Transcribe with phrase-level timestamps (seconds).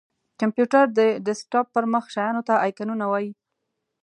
[0.39, 3.31] کمپېوټر:د ډیسکټاپ پر مخ شېانو ته آیکنونه وایې!